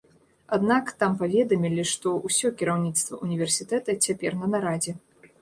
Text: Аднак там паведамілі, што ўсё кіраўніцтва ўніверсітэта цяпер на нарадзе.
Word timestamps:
Аднак 0.55 0.85
там 1.03 1.11
паведамілі, 1.19 1.85
што 1.91 2.13
ўсё 2.31 2.47
кіраўніцтва 2.63 3.21
ўніверсітэта 3.27 3.97
цяпер 4.09 4.41
на 4.43 4.53
нарадзе. 4.57 4.97